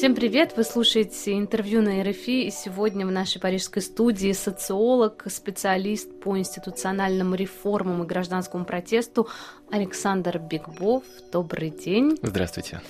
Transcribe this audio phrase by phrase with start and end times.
[0.00, 0.56] Всем привет!
[0.56, 7.34] Вы слушаете интервью на РФИ, и сегодня в нашей парижской студии социолог, специалист по институциональным
[7.34, 9.28] реформам и гражданскому протесту
[9.70, 11.04] Александр Бигбов.
[11.30, 12.16] Добрый день!
[12.22, 12.80] Здравствуйте!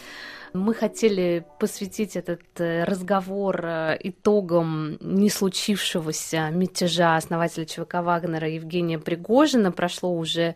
[0.52, 9.00] Мы хотели посвятить этот э, разговор э, итогам не случившегося мятежа основателя ЧВК Вагнера Евгения
[9.00, 9.72] Пригожина.
[9.72, 10.54] Прошло уже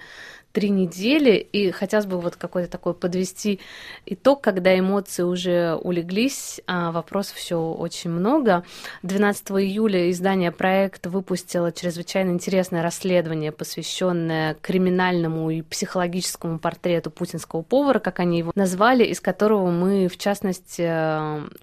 [0.55, 3.59] три недели, и хотелось бы вот какой-то такой подвести
[4.07, 8.65] итог, когда эмоции уже улеглись, а вопросов все очень много.
[9.03, 17.99] 12 июля издание «Проект» выпустило чрезвычайно интересное расследование, посвященное криминальному и психологическому портрету путинского повара,
[17.99, 20.89] как они его назвали, из которого мы, в частности,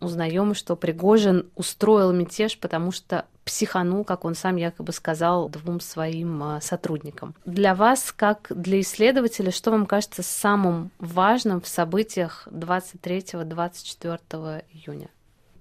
[0.03, 6.43] узнаем, что Пригожин устроил мятеж, потому что психанул, как он сам якобы сказал двум своим
[6.43, 7.33] а, сотрудникам.
[7.45, 15.09] Для вас, как для исследователя, что вам кажется самым важным в событиях 23-24 июня?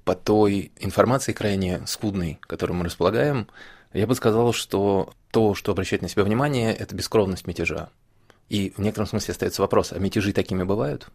[0.05, 3.49] По той информации крайне скудной, которой мы располагаем,
[3.93, 7.89] я бы сказал, что то, что обращает на себя внимание, это бескровность мятежа.
[8.49, 11.09] И в некотором смысле остается вопрос, а мятежи такими бывают?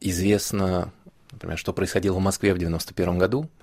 [0.00, 0.92] Известно,
[1.32, 3.48] например, что происходило в Москве в 1991 году–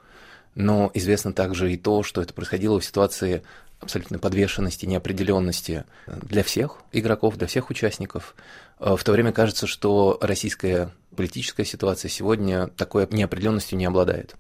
[0.56, 3.44] но известно также и то, что это происходило в ситуации
[3.80, 8.36] абсолютной подвешенности, неопределенности для всех игроков, для всех участников.
[8.80, 14.36] Э, в то время кажется, что российская политическая ситуация сегодня такой неопределенностью не обладает,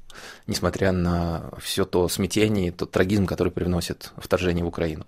[0.47, 5.05] несмотря на все то смятение, тот трагизм, который привносит вторжение в Украину.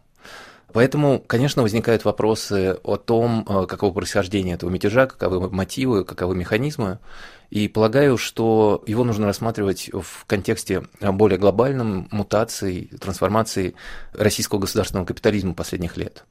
[0.73, 6.99] Поэтому, конечно, возникают вопросы о том, э, каково происхождение этого мятежа, каковы мотивы, каковы механизмы.
[7.52, 13.75] И полагаю, что его нужно рассматривать в контексте более глобальном мутации, трансформации
[14.13, 16.25] российского государственного капитализма последних лет.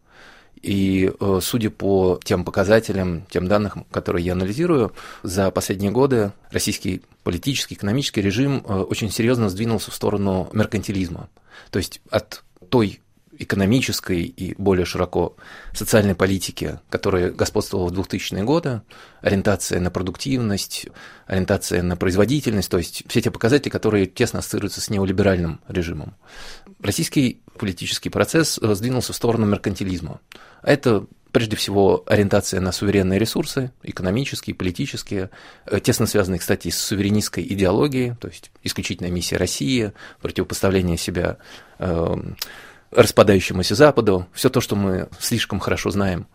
[0.61, 7.03] И э, судя по тем показателям, тем данным, которые я анализирую, за последние годы российский
[7.23, 11.29] политический, экономический режим э, очень серьезно сдвинулся в сторону меркантилизма.
[11.71, 13.01] То есть от той
[13.43, 15.37] экономической и более широко
[15.73, 18.83] социальной политики, которая господствовала в 2000-е годы,
[19.21, 20.89] ориентация на продуктивность,
[21.27, 26.15] ориентация на производительность, то есть все те показатели, которые тесно ассоциируются с неолиберальным режимом.
[26.81, 30.21] Российский политический процесс сдвинулся в сторону меркантилизма.
[30.63, 35.31] Это прежде всего ориентация на суверенные ресурсы, экономические, политические,
[35.67, 41.39] э, тесно связанные, кстати, с суверенистской идеологией, то есть исключительная миссия России, противопоставление себя
[41.79, 42.17] э,
[42.93, 46.27] распадающемуся Западу, все то, что мы слишком хорошо знаем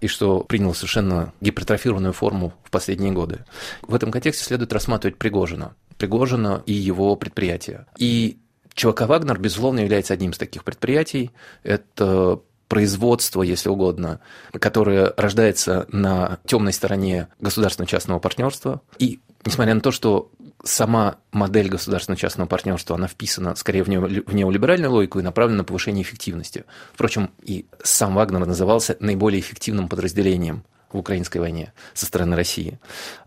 [0.00, 3.44] и что приняло совершенно гипертрофированную форму в последние годы.
[3.82, 7.86] В этом контексте следует рассматривать Пригожина, Пригожина и его предприятия.
[7.98, 8.38] И
[8.74, 11.32] ЧВК «Вагнер», безусловно, является одним из таких предприятий.
[11.62, 14.20] Это производство, если угодно,
[14.52, 18.80] которое рождается на темной стороне государственно-частного партнерства.
[18.98, 20.30] И несмотря на то, что
[20.64, 26.64] сама модель государственно-частного партнерства, она вписана скорее в, неолиберальную логику и направлена на повышение эффективности.
[26.92, 32.78] Впрочем, и сам Вагнер назывался наиболее эффективным подразделением в украинской войне со стороны России.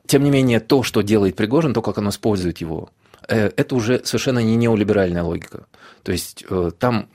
[0.05, 2.89] Тем не менее, то, что делает Пригожин, то, как он использует его,
[3.27, 5.65] э, это уже совершенно не неолиберальная логика.
[6.03, 7.07] То есть э, там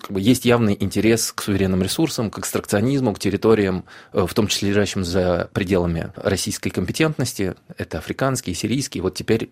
[0.00, 4.46] как бы есть явный интерес к суверенным ресурсам, к экстракционизму, к территориям, э, в том
[4.46, 7.54] числе лежащим за пределами российской компетентности.
[7.76, 9.50] Это африканские, сирийские, вот теперь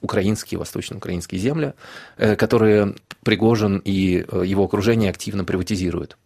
[0.00, 1.74] украинские, восточно-украинские земли,
[2.16, 6.16] э, которые Пригожин и э, его окружение активно приватизируют.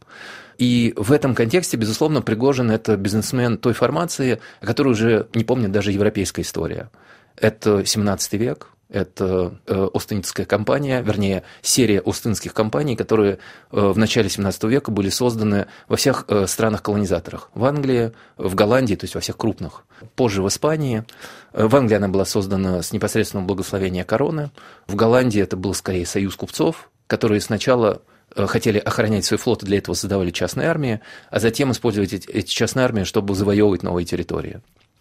[0.59, 5.73] И в этом контексте, безусловно, Пригожин– это бизнесмен той формации, о которой уже не помнит
[5.73, 6.91] даже европейская история.
[7.37, 13.39] Это 17 век, это э, Остинская компания, вернее, серия остинских компаний, которые
[13.71, 17.51] э, в начале 17 века были созданы во всех э, странах-колонизаторах.
[17.55, 19.85] В Англии, в Голландии, то есть во всех крупных.
[20.17, 21.05] Позже в Испании.
[21.53, 24.51] В Англии она была создана с непосредственного благословения короны.
[24.87, 28.03] В Голландии это был скорее союз купцов, которые сначала
[28.37, 31.01] хотели охранять свои флоты, для этого создавали частные армии,
[31.31, 34.61] а затем использовать эти частные армии, чтобы завоевывать новые территории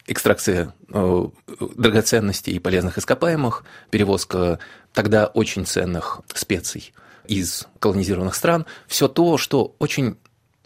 [0.10, 1.26] экстракция э,
[1.76, 4.60] драгоценностей и полезных ископаемых, перевозка
[4.94, 6.94] тогда очень ценных специй
[7.28, 10.18] из колонизированных стран, все то, что очень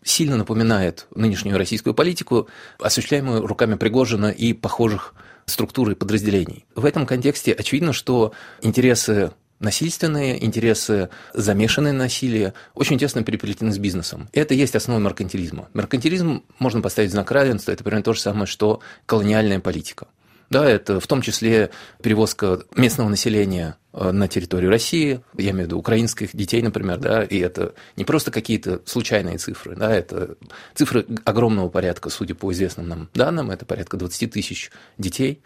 [0.02, 2.48] сильно напоминает нынешнюю российскую политику,
[2.80, 5.14] осуществляемую руками Пригожина и похожих
[5.46, 6.66] структур и подразделений.
[6.76, 14.30] В этом контексте очевидно, что интересы насильственные интересы, замешанные насилие, очень тесно переплетены с бизнесом.
[14.34, 15.70] Это есть основа меркантилизма.
[15.74, 20.08] Меркантилизм можно поставить знак равенства, это примерно то же самое, что колониальная политика.
[20.54, 21.72] Да, это в том числе
[22.04, 27.24] перевозка местного населения э, на территорию России, я имею в виду украинских детей, например, да,
[27.24, 30.36] и это не просто какие-то случайные цифры, да, это
[30.76, 34.70] цифры огромного порядка, судя по известным нам данным, это порядка 20 тысяч
[35.00, 35.42] детей,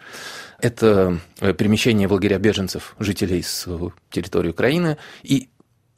[0.60, 3.66] это э, перемещение в лагеря беженцев, жителей с
[4.12, 5.48] территории Украины, и,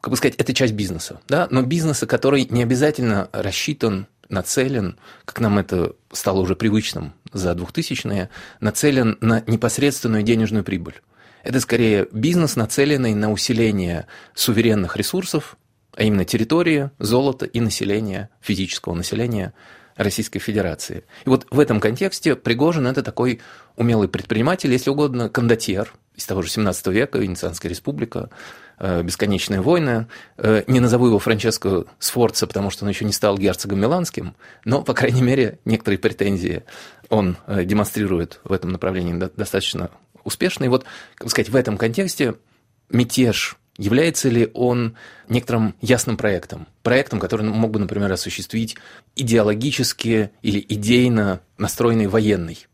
[0.01, 5.39] как бы сказать, это часть бизнеса, да, но бизнеса, который не обязательно рассчитан нацелен, как
[5.39, 8.29] нам это стало уже привычным за 2000-е,
[8.59, 11.01] нацелен на непосредственную денежную прибыль.
[11.43, 15.57] Это скорее бизнес, нацеленный на усиление суверенных ресурсов,
[15.95, 19.53] а именно территории, золота и населения, физического населения
[19.95, 21.03] Российской Федерации.
[21.25, 23.41] И вот в этом контексте Пригожин– это такой
[23.75, 28.29] умелый предприниматель, если угодно, кондотьер из того же 17 века, Венецианская республика,
[29.03, 30.07] «Бесконечные войны».
[30.37, 34.35] Э, не назову его Франческо Сфорца, потому что он еще не стал герцогом Миланским,
[34.65, 36.63] но, по крайней мере, некоторые претензии
[37.09, 39.89] он э, демонстрирует в этом направлении достаточно
[40.23, 40.65] успешно.
[40.65, 40.85] И вот,
[41.15, 42.35] как сказать, в этом контексте
[42.89, 44.97] мятеж Является ли он
[45.29, 46.67] некоторым ясным проектом?
[46.83, 48.75] Проектом, который мог бы, например, осуществить
[49.15, 52.67] идеологически или идейно настроенный военный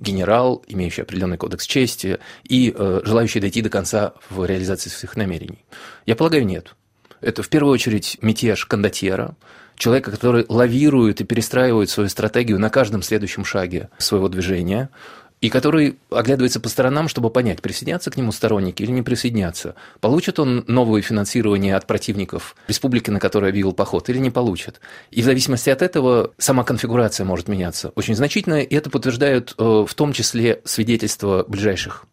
[0.00, 5.64] генерал, имеющий определенный кодекс чести и э, желающий дойти до конца в реализации своих намерений?
[6.06, 6.74] Я полагаю, нет.
[7.20, 9.36] Это в первую очередь мятеж кондотьера,
[9.76, 14.90] человека, который лавирует и перестраивает свою стратегию на каждом следующем шаге своего движения,
[15.40, 19.74] и который оглядывается по сторонам, чтобы понять, присоединятся к нему сторонники или не присоединятся.
[20.00, 24.80] Получит он новое финансирование от противников республики, на которой объявил поход, или не получит.
[25.10, 29.84] И в зависимости от этого сама конфигурация может меняться очень значительно, и это подтверждают э,
[29.88, 32.06] в том числе свидетельства ближайших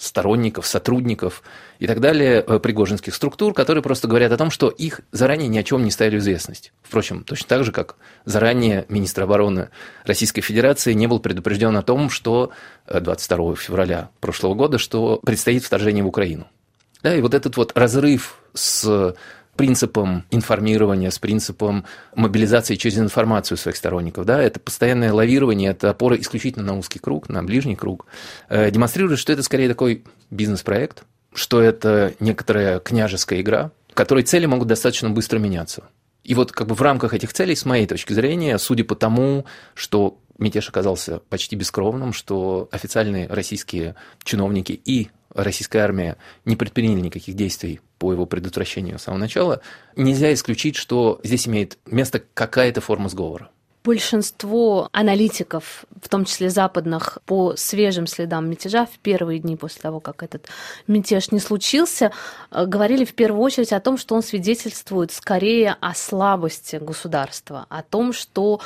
[0.00, 1.42] сторонников, сотрудников
[1.78, 5.58] и так далее э, пригожинских структур, которые просто говорят о том, что их заранее ни
[5.58, 6.72] о чем не ставили в известность.
[6.82, 9.68] Впрочем, точно так же, как заранее министр обороны
[10.04, 12.50] Российской Федерации не был предупрежден о том, что
[12.88, 16.46] 22 э, февраля прошлого года, что предстоит вторжение в Украину.
[17.02, 19.14] Да, и вот этот вот разрыв с
[19.60, 21.84] принципом информирования, с принципом
[22.14, 24.24] мобилизации через информацию своих сторонников.
[24.24, 24.42] Да?
[24.42, 28.06] Это постоянное лавирование, это опора исключительно на узкий круг, на ближний круг.
[28.48, 31.04] Э, демонстрирует, что это скорее такой бизнес-проект,
[31.34, 35.84] что это некоторая княжеская игра, которой цели могут достаточно быстро меняться.
[36.24, 39.44] И вот как бы в рамках этих целей, с моей точки зрения, судя по тому,
[39.74, 47.34] что мятеж оказался почти бескровным, что официальные российские чиновники и российская армия не предприняли никаких
[47.34, 49.60] действий по его предотвращению с самого начала,
[49.96, 53.50] нельзя исключить, что здесь имеет место какая-то форма сговора.
[53.82, 60.00] Большинство аналитиков, в том числе западных, по свежим следам мятежа в первые дни после того,
[60.00, 60.48] как этот
[60.86, 62.12] мятеж не случился,
[62.50, 67.82] э, говорили в первую очередь о том, что он свидетельствует скорее о слабости государства, о
[67.82, 68.60] том, что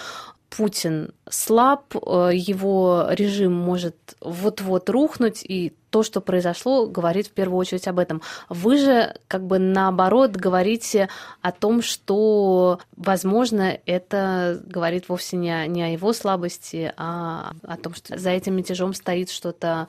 [0.57, 7.59] Путин слаб, э, его режим может вот-вот рухнуть, и то, что произошло, говорит в первую
[7.59, 8.21] очередь об этом.
[8.49, 11.09] Вы же как бы наоборот говорите
[11.41, 17.77] о том, что, возможно, это говорит вовсе не о, не о его слабости, а о
[17.77, 19.89] том, что за этим мятежом стоит что-то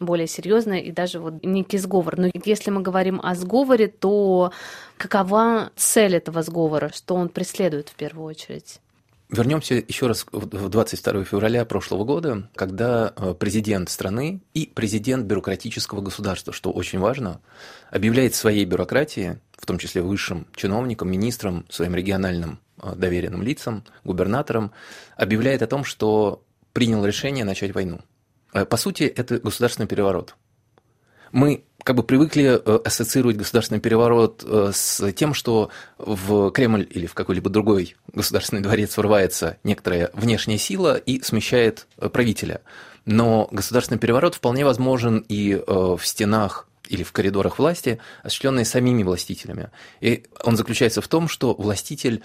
[0.00, 2.18] более серьезное и даже вот некий сговор.
[2.18, 4.52] Но если мы говорим о сговоре, то
[4.96, 8.80] какова цель этого сговора, что он преследует в первую очередь?
[9.30, 16.02] Вернемся еще раз в 22 февраля прошлого года, когда э, президент страны и президент бюрократического
[16.02, 17.40] государства, что очень важно,
[17.90, 24.72] объявляет своей бюрократии, в том числе высшим чиновникам, министрам, своим региональным э, доверенным лицам, губернаторам,
[25.16, 28.00] объявляет о том, что принял решение начать войну.
[28.52, 30.36] Э, по сути, это государственный переворот.
[31.32, 37.06] Мы как бы привыкли э, ассоциировать государственный переворот э, с тем, что в Кремль или
[37.06, 42.62] в какой-либо другой государственный дворец врывается некоторая внешняя сила и смещает э, правителя.
[43.04, 49.70] Но государственный переворот вполне возможен и в стенах или в коридорах власти, осуществленные самими властителями.
[50.00, 52.22] И он заключается в том, что властитель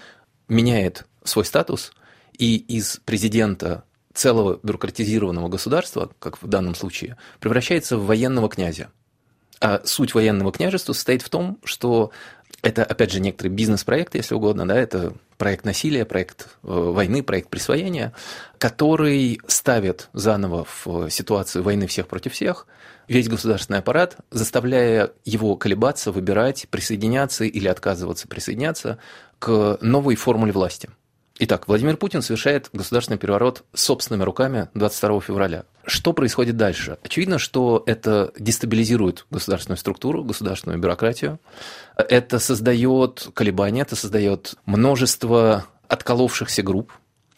[0.48, 1.92] меняет свой статус,
[2.38, 8.90] и из президента целого бюрократизированного государства, как в данном случае, превращается в военного князя.
[9.60, 12.10] А суть военного княжества состоит в том, что
[12.62, 17.48] это, опять же, некоторый бизнес-проект, если угодно, да, это проект насилия, проект э, войны, проект
[17.48, 18.12] присвоения,
[18.58, 22.66] который ставит заново в ситуацию войны всех против всех
[23.08, 28.98] весь государственный аппарат, заставляя его колебаться, выбирать, присоединяться или отказываться присоединяться
[29.38, 30.90] к новой формуле власти–
[31.42, 35.64] Итак, Владимир Путин совершает государственный переворот собственными руками 22 февраля.
[35.90, 36.98] Что происходит дальше?
[37.02, 41.40] Очевидно, что это дестабилизирует государственную структуру, государственную бюрократию.
[41.96, 46.92] Это создает колебания, это создает множество отколовшихся групп,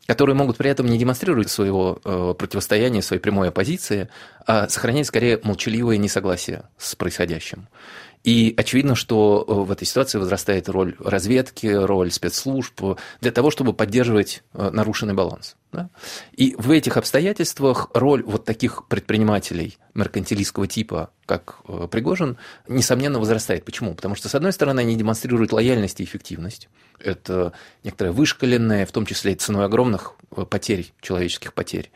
[0.06, 4.10] которые могут при этом не демонстрировать своего э, противостояния, своей прямой оппозиции,
[4.46, 7.68] а сохранять скорее молчаливое несогласие с происходящим.
[8.22, 13.72] И очевидно, что э, в этой ситуации возрастает роль разведки, роль спецслужб для того, чтобы
[13.72, 15.56] поддерживать э, нарушенный баланс.
[15.72, 15.88] Да?
[16.32, 22.36] И в этих обстоятельствах роль вот таких предпринимателей меркантилистского типа, как э, Пригожин,
[22.68, 23.64] несомненно возрастает.
[23.64, 23.94] Почему?
[23.94, 26.68] Потому что, с одной стороны, они демонстрируют лояльность и эффективность.
[26.98, 30.14] Это некоторая вышкаленная, в том числе ценой огромных
[30.50, 31.90] потерь, человеческих потерь,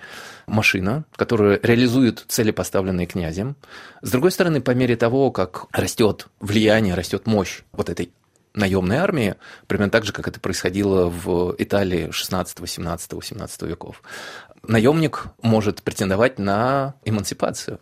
[0.46, 3.56] машина, которая реализует цели, поставленные князем.
[4.00, 8.10] С другой стороны, по мере того, как растет влияние, растет мощь вот этой
[8.56, 9.36] наемной армии,
[9.66, 14.02] примерно так же, как это происходило в Италии 16, 17, 18 веков.
[14.66, 17.78] Наемник может претендовать на эмансипацию.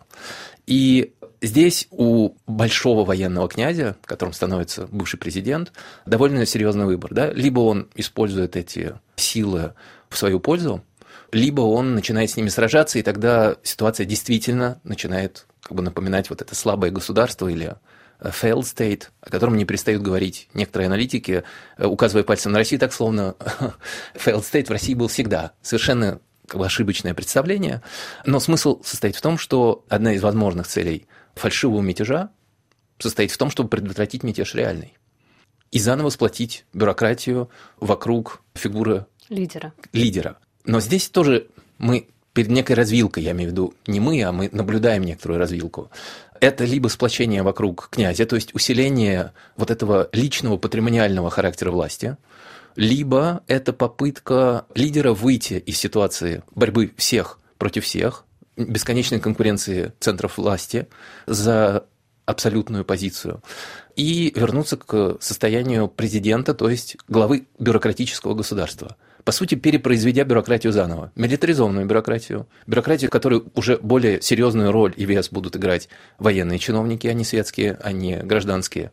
[0.67, 5.73] И здесь у большого военного князя, которым становится бывший президент,
[6.05, 7.15] довольно серьезный выбор.
[7.15, 7.33] Да?
[7.33, 9.75] Либо он использует эти силы
[10.09, 10.83] в свою пользу,
[11.33, 16.43] либо он начинает с ними сражаться, и тогда ситуация действительно начинает как бы напоминать вот
[16.43, 17.77] это слабое государство или
[18.21, 21.45] failed state, о котором не перестают говорить некоторые аналитики,
[21.77, 23.37] э, указывая пальцем на Россию, так словно
[24.15, 25.53] failed state в России был всегда.
[25.63, 27.83] Совершенно как бы ошибочное представление.
[28.27, 32.31] Но смысл состоит в том, что одна из возможных целей фальшивого мятежа
[32.99, 34.97] состоит в том, чтобы предотвратить мятеж реальный
[35.71, 39.73] и заново сплотить бюрократию вокруг фигуры лидера.
[39.93, 40.39] лидера.
[40.65, 44.49] Но здесь тоже мы перед некой развилкой, я имею в виду не мы, а мы
[44.53, 45.91] наблюдаем некоторую развилку.
[46.41, 52.17] Это либо сплочение вокруг князя, то есть усиление вот этого личного патримониального характера власти,
[52.77, 58.25] либо это попытка лидера выйти из ситуации борьбы всех против всех,
[58.57, 60.89] бесконечной конкуренции центров власти
[61.27, 61.87] за
[62.27, 63.43] абсолютную позицию
[63.97, 71.11] и вернуться к состоянию президента, то есть главы бюрократического государства– по сути, перепроизведя бюрократию заново.
[71.15, 75.89] Милитаризованную бюрократию, бюрократию, в которой уже более серьезную роль и вес будут играть
[76.19, 78.93] военные чиновники, а не светские, а не гражданские.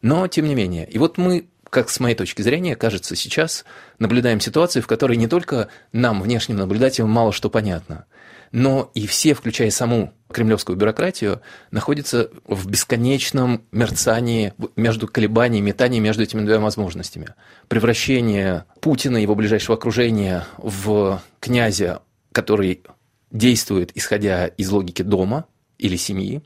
[0.00, 3.64] Но, тем не менее, и вот мы как с моей точки зрения, кажется, сейчас
[3.98, 8.04] наблюдаем ситуацию, в которой не только нам, внешним наблюдателям, мало что понятно,
[8.52, 11.40] но и все, включая саму кремлевскую бюрократию,
[11.70, 17.34] находятся в бесконечном мерцании между колебаниями, метании между этими двумя возможностями.
[17.68, 22.82] Превращение Путина и его ближайшего окружения в князя, который
[23.30, 25.46] действует, исходя из логики дома
[25.78, 26.42] или семьи,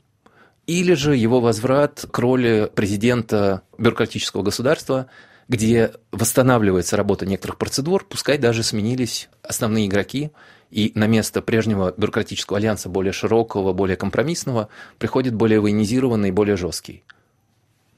[0.65, 5.07] или же его возврат к роли президента бюрократического государства,
[5.47, 10.31] где восстанавливается работа некоторых процедур, пускай даже сменились основные игроки,
[10.71, 14.69] и на место прежнего бюрократического альянса, более широкого, более компромиссного,
[14.99, 17.03] приходит более военизированный, более жесткий.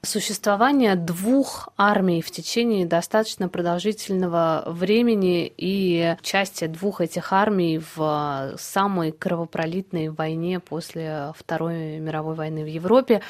[0.02, 9.12] Существование двух армий в течение достаточно продолжительного времени и участие двух этих армий в самой
[9.12, 13.20] кровопролитной войне после Второй мировой войны в Европе.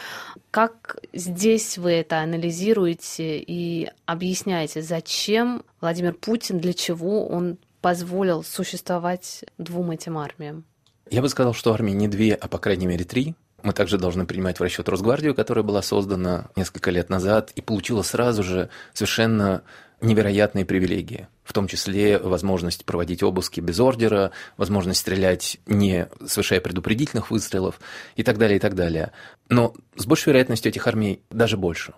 [0.52, 9.44] Как здесь вы это анализируете и объясняете, зачем Владимир Путин, для чего он позволил существовать
[9.58, 10.64] двум этим армиям?
[11.10, 13.34] Я бы сказал, что армии не две, а по крайней мере три.
[13.62, 18.02] Мы также должны принимать в расчет Росгвардию, которая была создана несколько лет назад и получила
[18.02, 19.62] сразу же совершенно
[20.00, 27.30] невероятные привилегии, в том числе возможность проводить обыски без ордера, возможность стрелять не совершая предупредительных
[27.30, 27.80] выстрелов
[28.16, 29.12] и так далее, и так далее.
[29.48, 31.92] Но с большей вероятностью этих армий даже больше.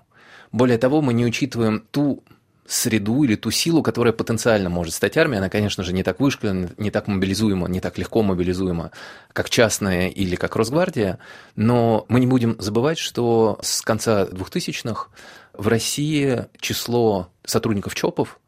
[0.51, 2.25] Более того, мы не учитываем ту
[2.67, 6.71] среду или ту силу, которая потенциально может стать армией, она, конечно же, не так вышкалена,
[6.77, 8.93] не так мобилизуема, не так легко мобилизуема,
[9.33, 11.19] как частная или как Росгвардия,
[11.57, 15.09] но мы не будем забывать, что с конца 2000-х
[15.53, 18.39] в России число сотрудников ЧОПов,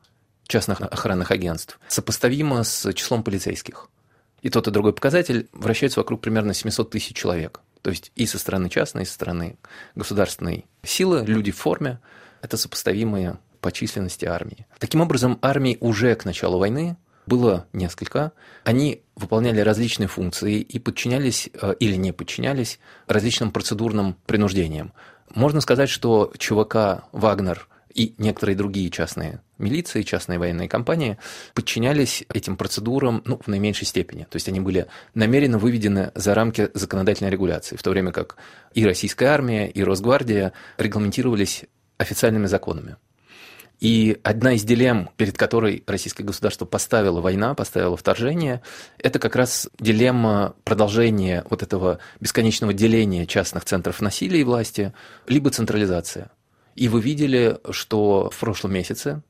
[0.47, 3.89] частных охранных агентств, сопоставимо с числом полицейских.
[4.43, 7.61] И тот и другой показатель вращается вокруг примерно 700 тысяч человек.
[7.83, 9.57] То есть и со стороны частной, и со стороны
[9.95, 11.99] государственной силы, люди в форме,
[12.43, 14.67] это сопоставимые по численности армии.
[14.79, 18.33] Таким образом, армии уже к началу войны было несколько.
[18.63, 24.93] Они выполняли различные функции и подчинялись э, или не подчинялись различным процедурным принуждениям.
[25.35, 31.17] Можно сказать, что ЧВК «Вагнер» и некоторые другие частные милиции, частные военные компании
[31.55, 34.25] подчинялись этим процедурам ну, в наименьшей степени.
[34.25, 38.37] То есть они были намеренно выведены за рамки законодательной регуляции, в то время как
[38.75, 41.65] и российская армия, и Росгвардия регламентировались
[41.97, 42.97] официальными законами.
[43.85, 48.63] И одна из дилемм, перед которой российское государство поставило война, поставило вторжение,
[48.97, 54.95] это как раз дилемма продолжения вот этого бесконечного деления частных центров насилия и власти,
[55.27, 56.31] либо централизация.
[56.77, 59.21] И вы видели, что в прошлом месяце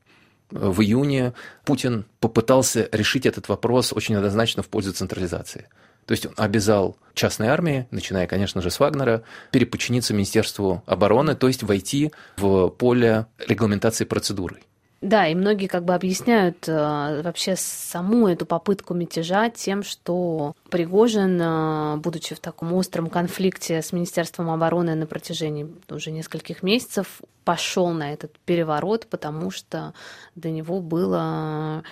[0.49, 1.33] в июне
[1.65, 5.67] Путин попытался решить этот вопрос очень однозначно в пользу централизации.
[6.05, 11.47] То есть он обязал частной армии, начиная, конечно же, с Вагнера, переподчиниться Министерству обороны, то
[11.47, 14.61] есть войти в поле регламентации процедуры.
[15.01, 21.39] Да, и многие как бы объясняют э, вообще саму эту попытку мятежа тем, что Пригожин,
[21.39, 27.89] э, будучи в таком остром конфликте с Министерством обороны на протяжении уже нескольких месяцев, пошел
[27.89, 29.93] на этот переворот, потому что
[30.33, 31.83] до него было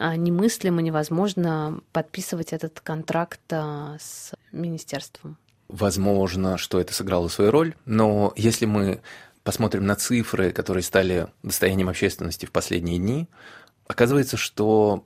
[0.00, 5.36] немыслимо, невозможно подписывать этот контракт э, с министерством.
[5.68, 9.02] Возможно, что это сыграло свою роль, но если мы
[9.44, 13.28] посмотрим на цифры, которые стали достоянием общественности в последние дни,
[13.86, 15.04] оказывается, что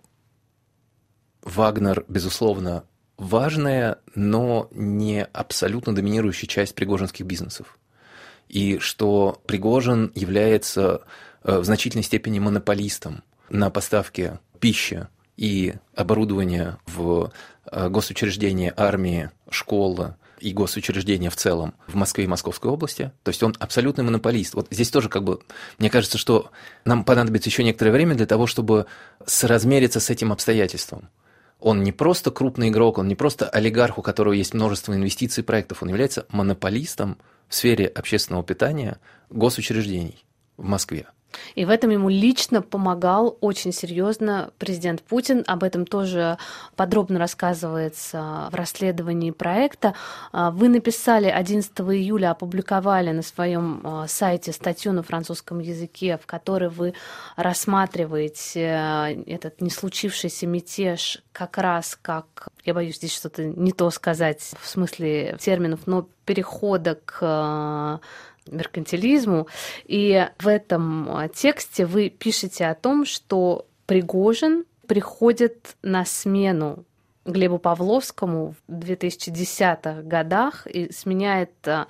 [1.43, 2.85] Вагнер, безусловно,
[3.17, 7.79] важная, но не абсолютно доминирующая часть пригожинских бизнесов.
[8.49, 11.03] И что Пригожин является
[11.43, 17.31] э, в значительной степени монополистом на поставке пищи и оборудования в
[17.71, 23.13] э, госучреждения, армии, школы, и госучреждения в целом в Москве и Московской области.
[23.25, 24.55] То есть он абсолютный монополист.
[24.55, 25.41] Вот здесь тоже как бы,
[25.79, 26.51] мне кажется, что
[26.87, 28.87] нам понадобится еще некоторое время для того, чтобы
[29.27, 31.11] соразмериться с этим обстоятельством.
[31.61, 35.47] Он не просто крупный игрок, он не просто олигарх, у которого есть множество инвестиций и
[35.47, 37.19] проектов, он является монополистом
[37.49, 40.25] в сфере общественного питания госучреждений
[40.57, 41.07] в Москве.
[41.55, 45.45] И в этом ему лично помогал очень серьезно президент Путин.
[45.47, 46.39] Об этом тоже
[46.77, 49.95] подробно рассказывается в расследовании проекта.
[50.33, 56.27] А, вы написали 11 июля, опубликовали на своем а, сайте статью на французском языке, в
[56.27, 56.95] которой вы
[57.37, 63.91] рассматриваете э, этот не случившийся мятеж как раз как, я боюсь здесь что-то не то
[63.91, 68.01] сказать в смысле терминов, но перехода к
[68.47, 69.47] меркантилизму.
[69.85, 76.85] И в этом а, тексте вы пишете о том, что Пригожин приходит на смену
[77.25, 81.87] Глебу Павловскому в 2010-х годах и сменяет а,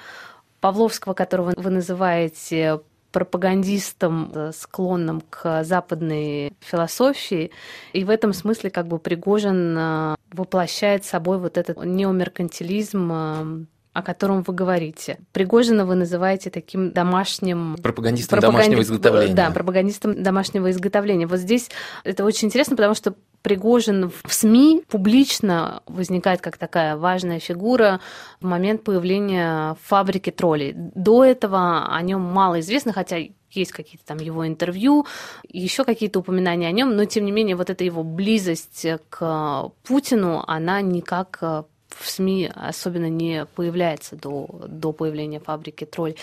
[0.60, 2.80] Павловского, которого вы называете
[3.14, 7.52] пропагандистом, э, склонным к западной философии.
[7.92, 14.42] И в этом смысле как бы Пригожин а, воплощает собой вот этот неомеркантилизм о котором
[14.42, 15.18] вы говорите.
[15.32, 17.76] Пригожина вы называете таким домашним...
[17.82, 18.70] Пропагандистом пропаганди...
[18.70, 19.34] домашнего изготовления.
[19.34, 21.26] Да, пропагандистом домашнего изготовления.
[21.28, 21.70] Вот здесь
[22.02, 28.00] это очень интересно, потому что Пригожин в СМИ публично возникает как такая важная фигура
[28.40, 30.72] в момент появления фабрики троллей.
[30.74, 33.18] До этого о нем мало известно, хотя
[33.50, 35.06] есть какие-то там его интервью,
[35.48, 40.42] еще какие-то упоминания о нем, но тем не менее вот эта его близость к Путину,
[40.46, 46.14] она никак в СМИ особенно не появляется до, до появления фабрики «Тролль».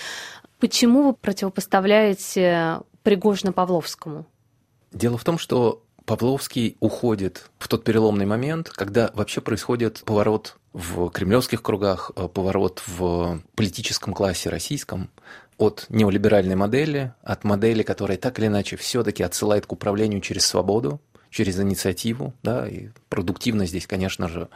[0.60, 4.26] Почему вы противопоставляете Пригожина Павловскому?
[4.92, 11.10] Дело в том, что Павловский уходит в тот переломный момент, когда вообще происходит поворот в
[11.10, 15.10] кремлевских кругах, э, поворот в политическом классе российском
[15.58, 21.00] от неолиберальной модели, от модели, которая так или иначе все-таки отсылает к управлению через свободу,
[21.32, 24.50] через инициативу, да, и продуктивность здесь, конечно же,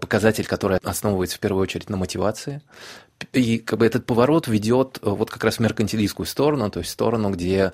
[0.00, 2.62] показатель, который основывается в первую очередь на мотивации.
[3.32, 6.90] И как бы этот поворот ведет э, вот как раз в меркантилистскую сторону, то есть
[6.90, 7.72] в сторону, где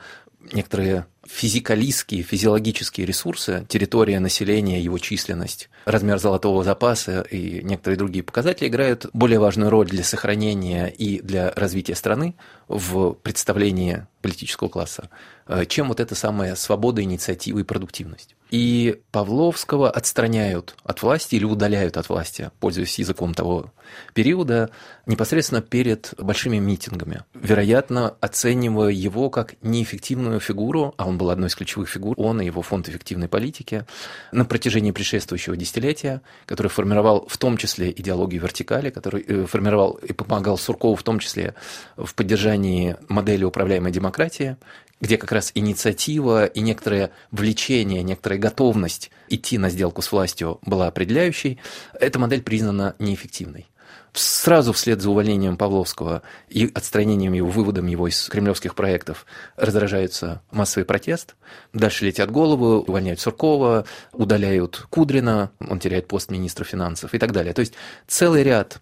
[0.52, 8.68] некоторые физикалистские, физиологические ресурсы, территория населения, его численность, размер золотого запаса и некоторые другие показатели
[8.68, 12.34] играют более важную роль для сохранения и для развития страны
[12.66, 15.10] в представлении политического класса,
[15.46, 18.34] э, чем вот эта самая свобода, инициатива и продуктивность.
[18.50, 23.72] И Павловского отстраняют от власти или удаляют от власти, пользуясь языком того
[24.14, 24.70] периода,
[25.06, 31.54] непосредственно перед большими митингами, вероятно, оценивая его как неэффективную фигуру, а он был одной из
[31.54, 33.84] ключевых фигур, он и его фонд эффективной политики,
[34.32, 40.12] на протяжении предшествующего десятилетия, который формировал в том числе идеологию вертикали, который э, формировал и
[40.12, 41.54] помогал Суркову в том числе
[41.96, 44.56] в поддержании модели управляемой демократии,
[45.00, 50.88] где как раз инициатива и некоторое влечение, некоторая готовность идти на сделку с властью была
[50.88, 51.58] определяющей,
[51.98, 53.68] эта модель признана неэффективной.
[54.14, 60.84] Сразу вслед за увольнением Павловского и отстранением его, выводом его из кремлевских проектов разражается массовый
[60.84, 61.36] протест.
[61.72, 67.52] Дальше летят головы, увольняют Суркова, удаляют Кудрина, он теряет пост министра финансов и так далее.
[67.52, 67.74] То есть
[68.06, 68.80] целый ряд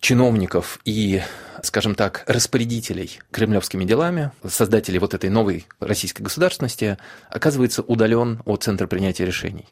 [0.00, 1.22] чиновников и,
[1.62, 6.98] скажем так, распорядителей кремлевскими делами, создателей вот этой новой российской государственности,
[7.30, 9.66] оказывается удален от центра принятия решений.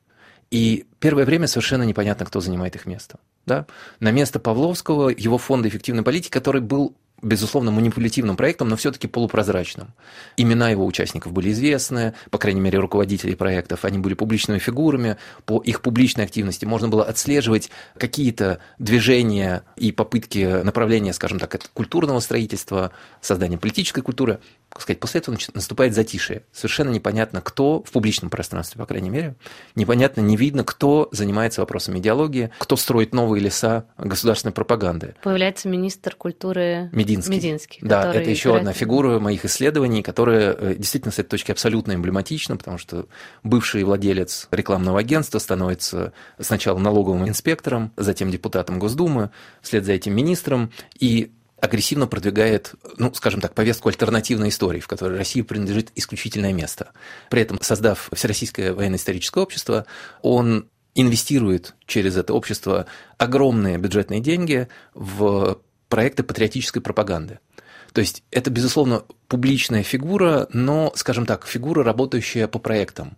[0.51, 3.19] И первое время совершенно непонятно, кто занимает их место.
[3.47, 3.67] Да?
[4.01, 9.95] На место Павловского его фонда эффективной политики, который был безусловно, манипулятивным проектом, но все-таки полупрозрачным.
[10.37, 15.61] Имена его участников были известны, по крайней мере, руководителей проектов, они были публичными фигурами, по
[15.63, 22.93] их публичной активности можно было отслеживать какие-то движения и попытки направления, скажем так, культурного строительства,
[23.21, 24.41] создания политической культуры.
[24.77, 26.43] Сказать, после этого наступает затишье.
[26.53, 29.37] Совершенно непонятно, кто в публичном пространстве, по крайней мере,
[29.77, 35.15] непонятно, не видно, кто занимается вопросами идеологии, кто строит новые леса государственной пропаганды.
[35.23, 37.35] Появляется министр культуры Мединский.
[37.35, 38.63] Мединский да, это еще играет...
[38.63, 43.07] одна фигура моих исследований, которая э, действительно с этой точки абсолютно эмблематична, потому что
[43.43, 49.31] бывший владелец рекламного агентства становится сначала налоговым инспектором, затем депутатом Госдумы,
[49.63, 55.19] вслед за этим министром, и агрессивно продвигает, ну, скажем так, повестку альтернативной истории, в которой
[55.19, 56.91] России принадлежит исключительное место.
[57.31, 59.87] При этом, создав Всероссийское военно-историческое общество,
[60.23, 62.87] он инвестирует через это общество
[63.19, 65.59] огромные бюджетные деньги в
[65.95, 67.39] проекты патриотической пропаганды.
[67.93, 73.17] То есть это, безусловно, публичная фигура, но, скажем так, фигура, работающая по проектам.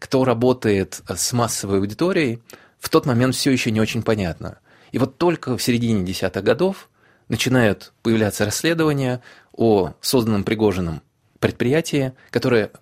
[0.00, 2.42] Кто работает с массовой аудиторией,
[2.80, 4.58] в тот момент все еще не очень понятно.
[4.90, 6.90] И вот только в середине десятых годов
[7.28, 11.02] начинают появляться расследования о созданном Пригожином
[11.38, 12.72] предприятии, которое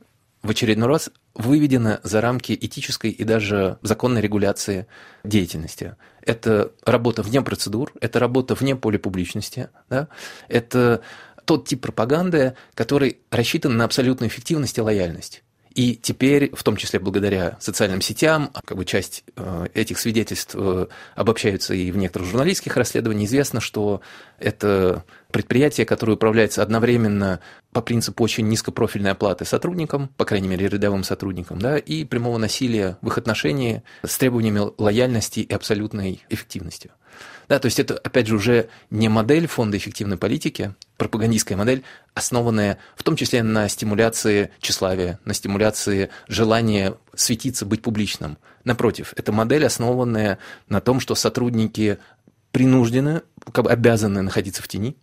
[0.43, 4.87] в очередной раз выведено за рамки этической и даже законной регуляции
[5.25, 5.97] деятельности.
[6.23, 10.09] Это работа вне процедур, это работа вне поля публичности, да?
[10.49, 11.03] это
[11.45, 15.43] тот тип пропаганды, который рассчитан на абсолютную эффективность и лояльность.
[15.75, 20.87] И теперь, в том числе благодаря социальным сетям, как бы часть э, этих свидетельств э,
[21.17, 24.01] обобщаются и в некоторых журналистских расследованиях, известно, что
[24.39, 27.41] это предприятие, которое управляется одновременно
[27.73, 32.97] по принципу очень низкопрофильной оплаты сотрудникам, по крайней мере, рядовым сотрудникам, да, и прямого насилия
[33.01, 36.93] в их отношении с требованиями лояльности и абсолютной эффективностью.
[37.49, 41.83] Да, то есть это, опять же, уже не модель фонда эффективной политики, пропагандистская модель,
[42.15, 48.39] основанная в том числе на стимуляции тщеславия, на стимуляции желания светиться, быть публичным.
[48.65, 51.99] Напротив, это модель, основанная на том, что сотрудники
[52.53, 54.97] принуждены, как бы обязаны находиться в тени,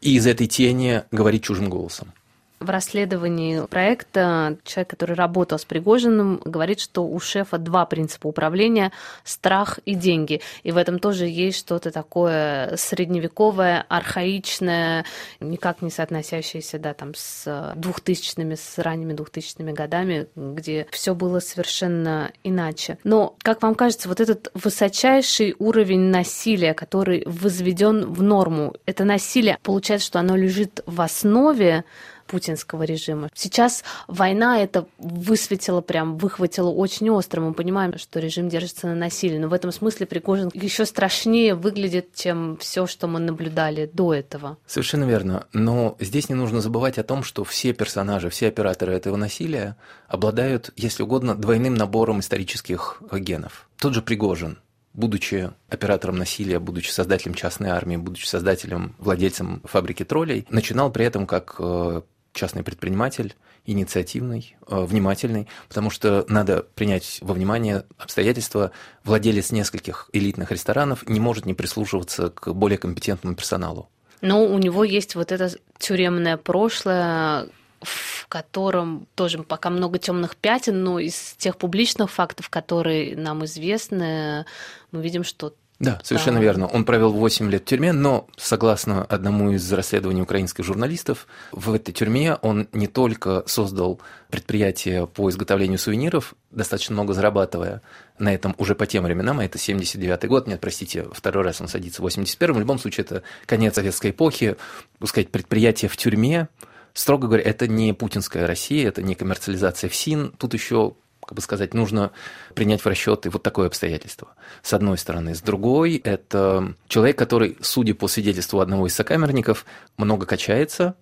[0.00, 2.12] и из этой тени говорить чужим голосом.
[2.60, 8.90] В расследовании проекта человек, который работал с Пригожиным, говорит, что у шефа два принципа управления–
[9.24, 10.40] страх и деньги.
[10.64, 15.04] И в этом тоже есть что-то такое средневековое, архаичное,
[15.38, 22.32] никак не соотносящееся да, там, с двухтысячными, с ранними двухтысячными годами, где все было совершенно
[22.42, 22.98] иначе.
[23.04, 29.58] Но, как вам кажется, вот этот высочайший уровень насилия, который возведен в норму, это насилие,
[29.62, 31.84] получается, что оно лежит в основе
[32.28, 33.28] путинского режима.
[33.34, 37.40] Сейчас война это высветила, прям выхватила очень остро.
[37.40, 42.14] Мы понимаем, что режим держится на насилии, но в этом смысле Пригожин еще страшнее выглядит,
[42.14, 44.58] чем все, что мы наблюдали до этого.
[44.66, 45.46] Совершенно верно.
[45.52, 50.70] Но здесь не нужно забывать о том, что все персонажи, все операторы этого насилия обладают,
[50.76, 53.68] если угодно, двойным набором исторических генов.
[53.78, 54.58] Тот же Пригожин,
[54.98, 61.26] будучи оператором насилия, будучи создателем частной армии, будучи создателем, владельцем фабрики троллей, начинал при этом
[61.26, 62.02] как э,
[62.38, 63.34] частный предприниматель,
[63.66, 68.70] инициативный, э, внимательный, потому что надо принять во внимание обстоятельства,
[69.04, 73.88] владелец нескольких элитных ресторанов не может не прислушиваться к более компетентному персоналу.
[74.20, 77.48] Но у него есть вот это тюремное прошлое,
[77.82, 84.44] в котором тоже пока много темных пятен, но из тех публичных фактов, которые нам известны,
[84.90, 86.42] мы видим, что да, совершенно да.
[86.42, 86.66] верно.
[86.66, 91.92] Он провел 8 лет в тюрьме, но, согласно одному из расследований украинских журналистов, в этой
[91.92, 97.82] тюрьме он не только создал предприятие по изготовлению сувениров, достаточно много зарабатывая
[98.18, 101.68] на этом уже по тем временам, а это 79-й год, нет, простите, второй раз он
[101.68, 104.56] садится в 81-м, в любом случае это конец советской эпохи,
[104.98, 106.48] пускать предприятие в тюрьме,
[106.92, 110.94] строго говоря, это не путинская Россия, это не коммерциализация ФСИН, тут еще
[111.28, 112.10] как бы сказать, нужно
[112.54, 114.28] принять в расчет и вот такое обстоятельство.
[114.62, 115.34] С одной стороны.
[115.34, 119.66] С другой, это человек, который, судя по свидетельству одного из сокамерников,
[119.98, 120.94] много качается,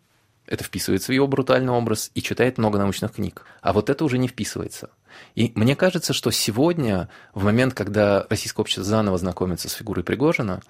[0.44, 3.44] это вписывается в его брутальный образ и читает много научных книг.
[3.60, 4.90] А вот это уже не вписывается.
[5.36, 10.60] И мне кажется, что сегодня, в момент, когда российское общество заново знакомится с фигурой Пригожина,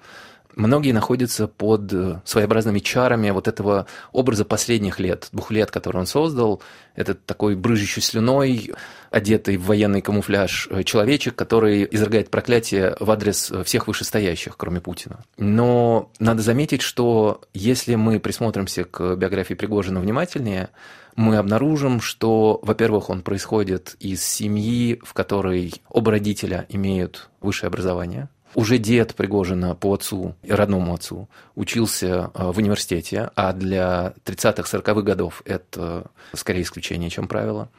[0.57, 6.05] многие находятся под э, своеобразными чарами вот этого образа последних лет, двух лет, который он
[6.05, 6.61] создал.
[6.95, 8.73] Это такой брыжущий слюной,
[9.11, 14.81] одетый в военный камуфляж э, человечек, который изрыгает проклятие в адрес э, всех вышестоящих, кроме
[14.81, 15.23] Путина.
[15.37, 20.69] Но надо заметить, что если мы присмотримся к биографии Пригожина внимательнее,
[21.15, 28.29] мы обнаружим, что, во-первых, он происходит из семьи, в которой оба родителя имеют высшее образование–
[28.55, 35.41] Уже дед Пригожина по отцу, родному отцу, учился э, в университете, а для 30-40-х годов
[35.45, 37.69] это скорее исключение, чем правило.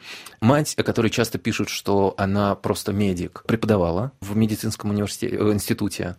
[0.40, 6.16] Мать, о которой часто пишут, что она просто медик, преподавала в медицинском университете, э, институте,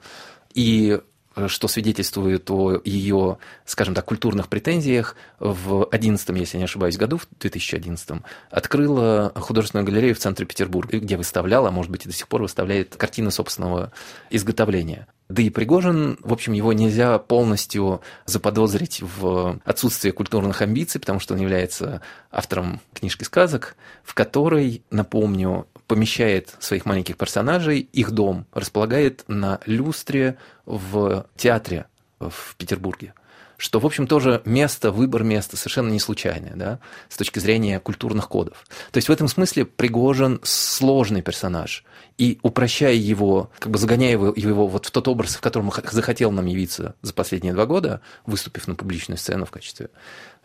[0.53, 0.99] и
[1.47, 7.27] что свидетельствует о ее, скажем так, культурных претензиях, в 11 если не ошибаюсь, году, в
[7.39, 12.27] 2011 открыла художественную галерею в центре Петербурга, где выставляла, а может быть и до сих
[12.27, 13.91] пор выставляет картины собственного
[14.29, 15.07] изготовления.
[15.29, 21.35] Да и Пригожин, в общем, его нельзя полностью заподозрить в отсутствии культурных амбиций, потому что
[21.35, 29.25] он является автором книжки сказок, в которой, напомню, помещает своих маленьких персонажей, их дом располагает
[29.28, 31.88] на люстре в театре
[32.19, 33.13] в Петербурге
[33.60, 38.30] что, в общем, тоже место, выбор места совершенно не случайное, да, с точки зрения культурных
[38.30, 38.65] кодов.
[38.91, 41.84] То есть в этом смысле Пригожин сложный персонаж,
[42.17, 46.32] и упрощая его, как бы загоняя его, его вот в тот образ, в котором захотел
[46.32, 49.89] нам явиться за последние два года, выступив на публичную сцену в качестве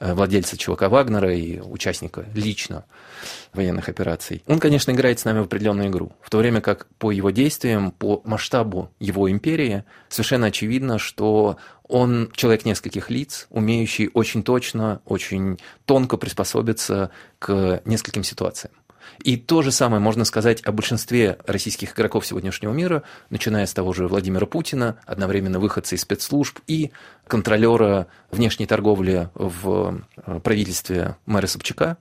[0.00, 2.85] владельца чувака Вагнера и участника лично
[3.52, 4.42] военных операций.
[4.46, 7.90] Он, конечно, играет с нами в определенную игру, в то время как по его действиям,
[7.90, 15.59] по масштабу его империи, совершенно очевидно, что он человек нескольких лиц, умеющий очень точно, очень
[15.85, 18.72] тонко приспособиться к нескольким ситуациям.
[19.22, 23.92] И то же самое можно сказать о большинстве российских игроков сегодняшнего мира, начиная с того
[23.92, 26.90] же Владимира Путина, одновременно выходца из спецслужб и
[27.26, 31.96] контролера внешней торговли в э, правительстве мэра Собчака.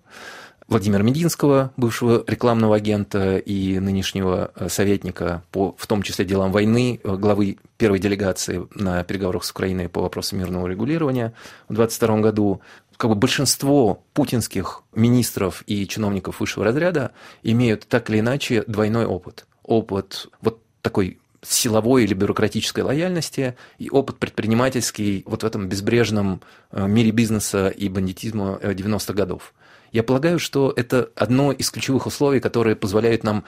[0.67, 6.99] Владимира Мединского, бывшего рекламного агента и нынешнего э, советника по, в том числе, делам войны,
[7.03, 11.33] э, главы первой делегации на переговорах с Украиной по вопросам мирного регулирования
[11.67, 12.61] в 2022 году.
[13.03, 17.11] Как бы большинство путинских министров и чиновников высшего разряда
[17.41, 19.45] имеют так или иначе двойной опыт.
[19.61, 26.87] Опыт вот такой силовой или бюрократической лояльности и опыт предпринимательский вот в этом безбрежном э,
[26.87, 29.53] мире бизнеса и бандитизма 90-х годов.
[29.91, 33.43] Я полагаю, что это одно из ключевых условий, которые позволяют нам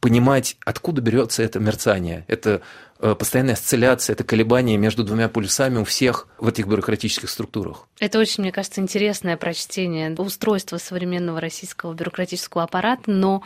[0.00, 2.24] понимать, откуда берется это мерцание.
[2.28, 2.60] Это э,
[2.98, 7.86] постоянная осцилляция, это колебание между двумя полюсами у всех в этих бюрократических структурах.
[8.00, 13.42] Это очень, мне кажется, интересное прочтение устройства современного российского бюрократического аппарата, но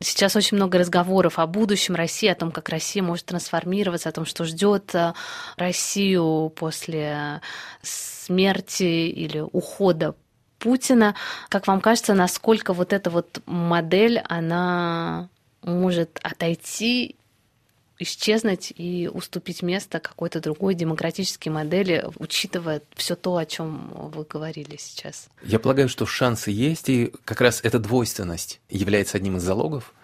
[0.00, 4.24] сейчас очень много разговоров о будущем России, о том, как Россия может трансформироваться, о том,
[4.24, 5.12] что ждет э,
[5.56, 7.40] Россию после
[7.82, 10.14] смерти или ухода
[10.58, 11.14] Путина.
[11.50, 15.28] Как вам кажется, насколько вот эта вот модель, она
[15.62, 17.16] может отойти
[17.98, 24.76] исчезнуть и уступить место какой-то другой демократической модели, учитывая все то, о чем вы говорили
[24.78, 25.28] сейчас?
[25.42, 29.94] Я полагаю, что шансы есть, и как раз эта двойственность является одним из залогов.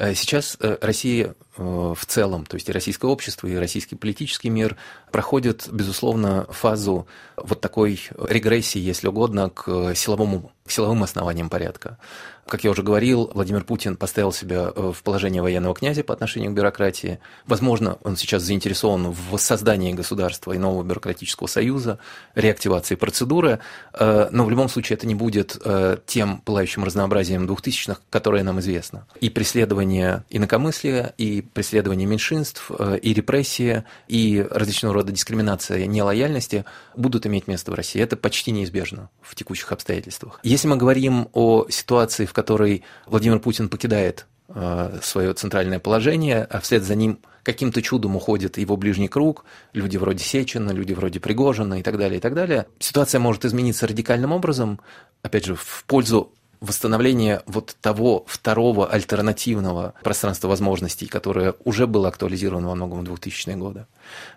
[0.00, 4.48] Э, сейчас э, Россия э, в целом, то есть и российское общество, и российский политический
[4.48, 4.76] мир
[5.12, 11.98] проходят, безусловно, фазу вот такой регрессии, если угодно, к силовому к силовым основаниям порядка.
[12.46, 16.54] Как я уже говорил, Владимир Путин поставил себя в положение военного князя по отношению к
[16.54, 17.18] бюрократии.
[17.46, 21.98] Возможно, он сейчас заинтересован в создании государства и нового бюрократического союза,
[22.36, 23.58] реактивации процедуры,
[23.98, 25.58] но в любом случае это не будет
[26.06, 29.06] тем пылающим разнообразием двухтысячных, которое нам известно.
[29.20, 29.89] И преследование
[30.30, 32.70] инакомыслия, и преследование меньшинств,
[33.02, 36.64] и репрессии, и различного рода дискриминация нелояльности
[36.96, 38.00] будут иметь место в России.
[38.00, 40.40] Это почти неизбежно в текущих обстоятельствах.
[40.42, 46.60] Если мы говорим о ситуации, в которой Владимир Путин покидает э, свое центральное положение, а
[46.60, 51.80] вслед за ним каким-то чудом уходит его ближний круг, люди вроде Сечина, люди вроде Пригожина
[51.80, 52.66] и так далее, и так далее.
[52.78, 54.80] Ситуация может измениться радикальным образом,
[55.22, 62.68] опять же, в пользу восстановление вот того второго альтернативного пространства возможностей, которое уже было актуализировано
[62.68, 63.86] во многом в 2000-е годы.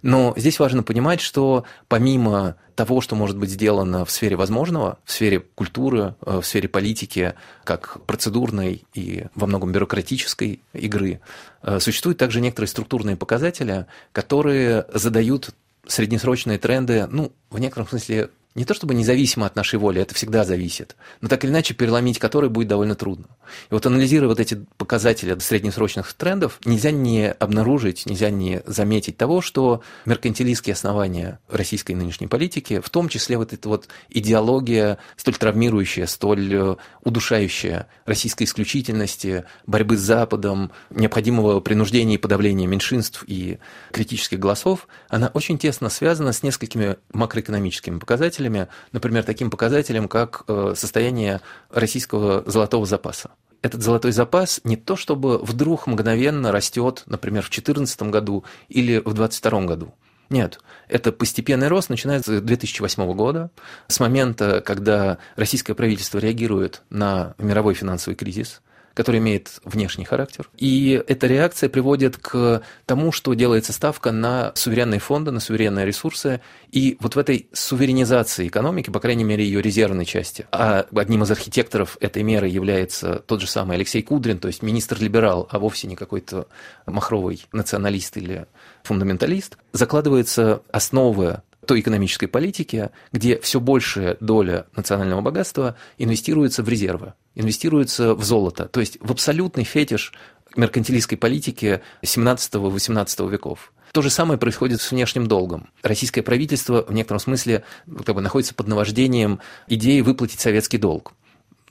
[0.01, 5.11] Но здесь важно понимать, что помимо того, что может быть сделано в сфере возможного, в
[5.11, 7.33] сфере культуры, э, в сфере политики,
[7.63, 11.19] как процедурной и во многом бюрократической игры,
[11.61, 15.51] э, существуют также некоторые структурные показатели, которые задают
[15.85, 20.43] среднесрочные тренды, ну, в некотором смысле не то чтобы независимо от нашей воли, это всегда
[20.43, 23.25] зависит, но так или иначе переломить который будет довольно трудно.
[23.69, 29.41] И вот анализируя вот эти показатели среднесрочных трендов, нельзя не обнаружить, нельзя не заметить того,
[29.41, 36.05] что меркантилистские основания российской нынешней политики, в том числе вот эта вот идеология, столь травмирующая,
[36.05, 43.59] столь э, удушающая российской исключительности, борьбы с Западом, необходимого принуждения и подавления меньшинств и
[43.91, 50.43] критических голосов, она очень тесно связана с несколькими макроэкономическими показателями, показателями, например, таким показателем, как
[50.47, 53.29] э, состояние российского золотого запаса.
[53.61, 59.13] этот золотой запас не то чтобы вдруг мгновенно растет, например, в 2014 году или в
[59.13, 59.93] 2022 году.
[60.29, 63.51] Нет, это постепенный рост начинается с 2008 года,
[63.87, 68.61] с момента, когда российское правительство реагирует на мировой финансовый кризис–
[68.93, 70.49] который имеет внешний характер.
[70.57, 76.41] И эта реакция приводит к тому, что делается ставка на суверенные фонды, на суверенные ресурсы.
[76.71, 81.31] И вот в этой суверенизации экономики, по крайней мере, ее резервной части, а одним из
[81.31, 85.95] архитекторов этой меры является тот же самый Алексей Кудрин, то есть министр-либерал, а вовсе не
[85.95, 86.47] какой-то
[86.85, 88.45] махровый националист или
[88.83, 97.13] фундаменталист, закладывается основа той экономической политики, где все большая доля национального богатства инвестируется в резервы,
[97.35, 100.13] инвестируется в золото, то есть в абсолютный фетиш
[100.55, 103.73] меркантилистской политики 17-18 веков.
[103.91, 105.69] То же самое происходит с внешним долгом.
[105.83, 107.63] Российское правительство в некотором смысле
[108.05, 111.13] как бы, находится под наваждением идеи выплатить советский долг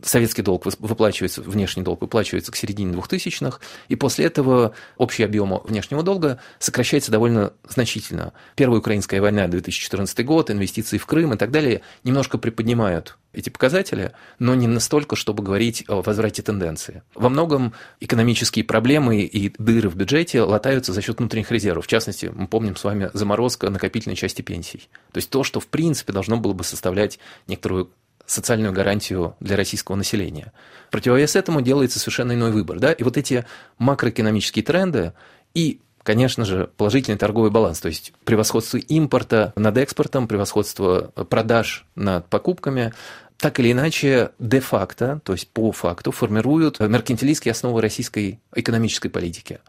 [0.02, 6.02] советский долг выплачивается, внешний долг выплачивается к середине 2000-х, и после этого общий объем внешнего
[6.02, 8.32] долга сокращается довольно значительно.
[8.56, 14.12] Первая украинская война, 2014 год, инвестиции в Крым и так далее немножко приподнимают эти показатели,
[14.38, 17.02] но не настолько, чтобы говорить о возврате тенденции.
[17.14, 21.86] Во многом экономические проблемы и дыры в бюджете латаются за счет внутренних резервов.
[21.86, 24.88] В частности, мы помним с вами заморозка накопительной части пенсий.
[25.12, 27.90] То есть то, что в принципе должно было бы составлять некоторую
[28.26, 30.52] социальную гарантию для российского населения.
[30.90, 32.78] Противовес этому делается совершенно иной выбор.
[32.78, 32.92] Да?
[32.92, 33.44] И вот эти
[33.78, 35.12] макроэкономические тренды
[35.54, 42.26] и конечно же, положительный торговый баланс, то есть превосходство импорта над экспортом, превосходство продаж над
[42.28, 42.92] покупками,
[43.36, 49.60] так или иначе, де-факто, то есть по факту, формируют меркантилистские основы российской экономической политики.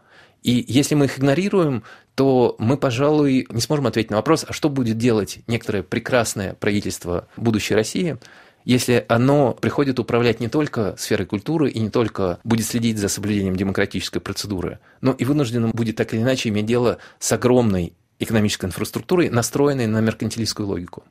[0.43, 1.83] И если мы их игнорируем,
[2.15, 7.27] то мы, пожалуй, не сможем ответить на вопрос, а что будет делать некоторое прекрасное правительство
[7.37, 8.17] будущей России,
[8.65, 13.55] если оно приходит управлять не только сферой культуры и не только будет следить за соблюдением
[13.55, 19.29] демократической процедуры, но и вынуждено будет так или иначе иметь дело с огромной экономической инфраструктурой,
[19.29, 21.03] настроенной на меркантилистскую логику.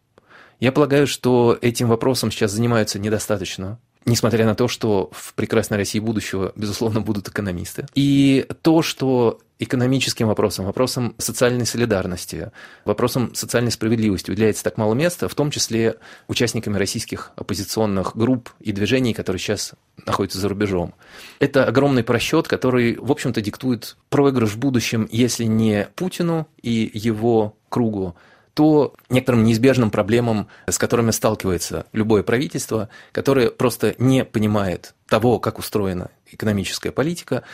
[0.61, 5.99] Я полагаю, что этим вопросом сейчас занимаются недостаточно несмотря на то, что в прекрасной России
[5.99, 7.87] будущего, безусловно, будут экономисты.
[7.95, 12.51] И то, что экономическим вопросам, вопросам социальной солидарности,
[12.85, 15.97] вопросам социальной справедливости уделяется так мало места, в том числе
[16.27, 19.73] участниками российских оппозиционных групп и движений, которые сейчас
[20.05, 20.95] находятся за рубежом.
[21.39, 27.57] Это огромный просчет, который, в общем-то, диктует проигрыш в будущем, если не Путину и его
[27.69, 28.17] кругу,
[28.55, 35.59] то некоторым неизбежным проблемам, с которыми сталкивается любое правительство, которое просто не понимает того, как
[35.59, 37.45] устроена экономическая политика,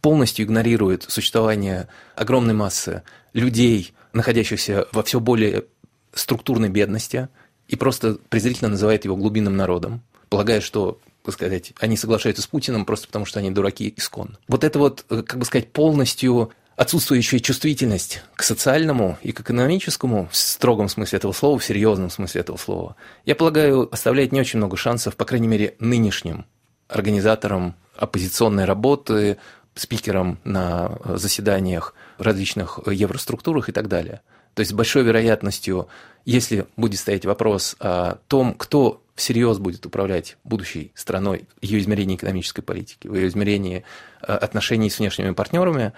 [0.00, 5.64] полностью игнорирует существование огромной массы людей, находящихся во все более
[6.12, 7.28] структурной бедности,
[7.68, 12.86] и просто презрительно называет его глубинным народом, полагая, что так сказать, они соглашаются с Путиным
[12.86, 14.38] просто потому, что они дураки искон.
[14.48, 20.36] Вот это вот, как бы сказать, полностью отсутствующая чувствительность к социальному и к экономическому, в
[20.36, 24.76] строгом смысле этого слова, в серьезном смысле этого слова, я полагаю, оставляет не очень много
[24.76, 26.46] шансов, по крайней мере, нынешним
[26.86, 29.38] организаторам оппозиционной работы,
[29.80, 34.20] спикерам на заседаниях в различных евроструктурах и так далее.
[34.54, 35.88] То есть с большой вероятностью,
[36.24, 42.62] если будет стоять вопрос о том, кто всерьез будет управлять будущей страной, ее измерении экономической
[42.62, 43.84] политики, в ее измерении
[44.22, 45.92] э, отношений с внешними партнерами,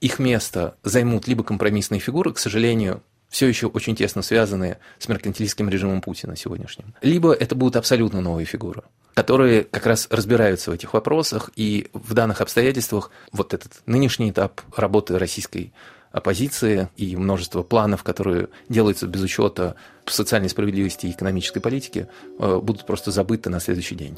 [0.00, 5.68] их место займут либо компромиссные фигуры, к сожалению, все еще очень тесно связанные с меркантилистским
[5.68, 6.94] режимом Путина сегодняшним.
[7.00, 8.82] Либо это будут абсолютно новые фигуры,
[9.14, 14.60] которые как раз разбираются в этих вопросах, и в данных обстоятельствах вот этот нынешний этап
[14.76, 15.72] работы российской
[16.12, 19.74] оппозиции и множество планов, которые делаются без учета
[20.06, 24.16] социальной справедливости и экономической политики, э, будут просто забыты на следующий день.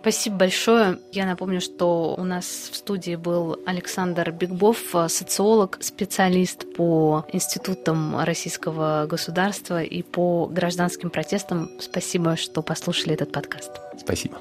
[0.00, 1.00] Спасибо большое.
[1.12, 9.06] Я напомню, что у нас в студии был Александр Бигбов, социолог, специалист по институтам российского
[9.06, 11.68] государства и по гражданским протестам.
[11.80, 13.72] Спасибо, что послушали этот подкаст.
[13.98, 14.38] Спасибо.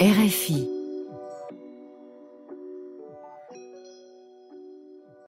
[0.00, 0.81] RFI